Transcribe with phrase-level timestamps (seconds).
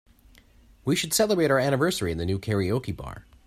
[0.83, 3.27] We should celebrate our anniversary in the new karaoke bar.